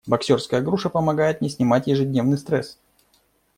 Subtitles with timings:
[0.07, 2.79] Боксёрская груша помогает мне снимать ежедневный стресс.